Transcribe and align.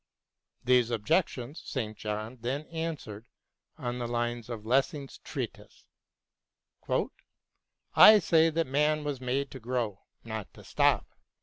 These 0.63 0.89
objections 0.89 1.61
St. 1.63 1.95
John 1.95 2.39
then 2.41 2.63
answers 2.71 3.23
on 3.77 3.99
the 3.99 4.07
lines 4.07 4.49
of 4.49 4.65
Lessing's 4.65 5.19
treatise:" 5.19 5.85
I 7.95 8.17
say 8.17 8.49
that 8.49 8.65
man 8.65 9.03
was 9.03 9.21
made 9.21 9.51
to 9.51 9.59
grow, 9.59 10.01
not 10.23 10.51
to 10.55 10.63
stop." 10.63 11.05